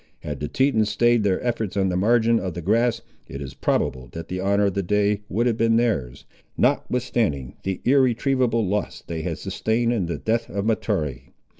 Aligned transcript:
Had 0.21 0.39
the 0.39 0.47
Tetons 0.47 0.89
stayed 0.89 1.21
their 1.21 1.39
efforts 1.45 1.77
on 1.77 1.89
the 1.89 1.95
margin 1.95 2.39
of 2.39 2.55
the 2.55 2.61
grass, 2.63 3.03
it 3.27 3.39
is 3.39 3.53
probable 3.53 4.09
that 4.13 4.29
the 4.29 4.41
honour 4.41 4.65
of 4.65 4.73
the 4.73 4.81
day 4.81 5.21
would 5.29 5.45
have 5.45 5.57
been 5.57 5.75
theirs, 5.75 6.25
notwithstanding 6.57 7.55
the 7.61 7.81
irretrievable 7.85 8.65
loss 8.65 9.03
they 9.05 9.21
had 9.21 9.37
sustained 9.37 9.93
in 9.93 10.07
the 10.07 10.17
death 10.17 10.49
of 10.49 10.65
Mahtoree. 10.65 11.33